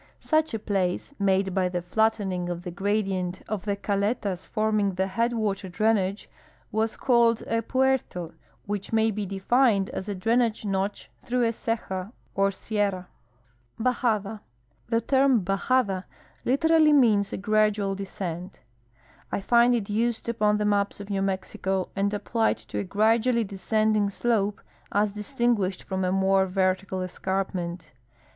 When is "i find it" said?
19.31-19.87